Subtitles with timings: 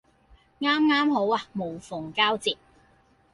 [0.59, 2.57] 啱啱好啊無縫交接